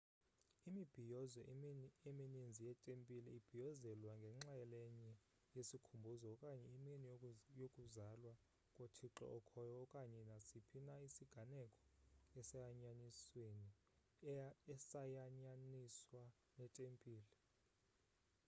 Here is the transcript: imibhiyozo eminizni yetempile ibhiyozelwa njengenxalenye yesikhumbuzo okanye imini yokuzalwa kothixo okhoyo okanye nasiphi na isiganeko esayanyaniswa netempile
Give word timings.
imibhiyozo 0.67 1.39
eminizni 2.15 2.63
yetempile 2.69 3.29
ibhiyozelwa 3.37 3.97
njengenxalenye 4.15 5.11
yesikhumbuzo 5.55 6.25
okanye 6.33 6.67
imini 6.77 7.05
yokuzalwa 7.59 8.33
kothixo 8.75 9.25
okhoyo 9.37 9.73
okanye 9.85 10.19
nasiphi 10.29 10.77
na 10.87 10.93
isiganeko 11.07 11.79
esayanyaniswa 14.63 16.23
netempile 16.57 17.33